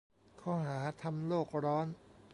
[0.41, 1.87] ข้อหา: ทำโลกร้อน.